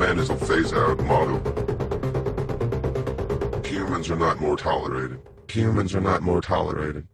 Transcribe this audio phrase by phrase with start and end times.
[0.00, 1.36] Man is a phase-out model.
[3.62, 5.20] Humans are not more tolerated.
[5.50, 7.06] Humans are not more tolerated.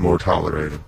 [0.00, 0.80] more tolerated.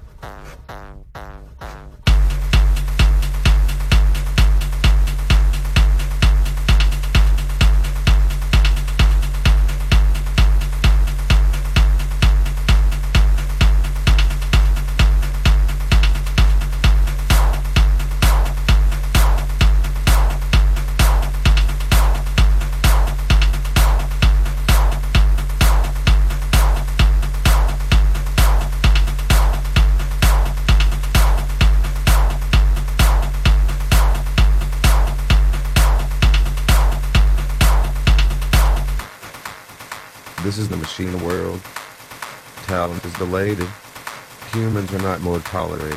[40.92, 41.58] machine world.
[42.64, 43.58] Talent is delayed.
[44.52, 45.96] Humans are not more tolerated.